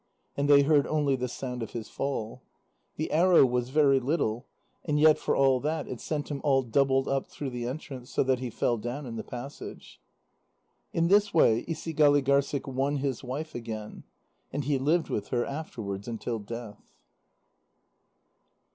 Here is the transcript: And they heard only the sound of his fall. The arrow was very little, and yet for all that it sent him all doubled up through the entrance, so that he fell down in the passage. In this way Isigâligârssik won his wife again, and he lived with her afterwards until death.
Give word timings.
And 0.35 0.49
they 0.49 0.63
heard 0.63 0.87
only 0.87 1.15
the 1.15 1.27
sound 1.27 1.61
of 1.61 1.73
his 1.73 1.87
fall. 1.87 2.41
The 2.95 3.11
arrow 3.11 3.45
was 3.45 3.69
very 3.69 3.99
little, 3.99 4.47
and 4.83 4.99
yet 4.99 5.19
for 5.19 5.35
all 5.35 5.59
that 5.59 5.87
it 5.87 6.01
sent 6.01 6.31
him 6.31 6.41
all 6.43 6.63
doubled 6.63 7.07
up 7.07 7.29
through 7.29 7.51
the 7.51 7.67
entrance, 7.67 8.09
so 8.09 8.23
that 8.23 8.39
he 8.39 8.49
fell 8.49 8.77
down 8.79 9.05
in 9.05 9.15
the 9.15 9.23
passage. 9.23 10.01
In 10.91 11.07
this 11.07 11.35
way 11.35 11.63
Isigâligârssik 11.67 12.65
won 12.67 12.95
his 12.95 13.23
wife 13.23 13.53
again, 13.53 14.03
and 14.51 14.63
he 14.63 14.79
lived 14.79 15.09
with 15.09 15.27
her 15.27 15.45
afterwards 15.45 16.07
until 16.07 16.39
death. 16.39 16.95